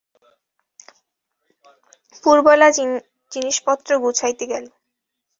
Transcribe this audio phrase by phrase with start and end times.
[2.23, 2.67] পুরবালা
[3.31, 4.65] জিনিসপত্র গুছাইতে গেল।